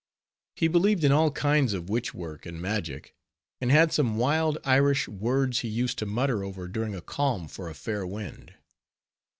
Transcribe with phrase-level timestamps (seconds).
[0.55, 3.13] He believed in all kinds of witch work and magic;
[3.61, 7.69] and had some wild Irish words he used to mutter over during a calm for
[7.69, 8.55] a fair wind.